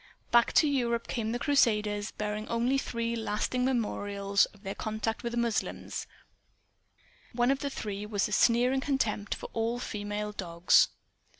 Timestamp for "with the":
5.21-5.37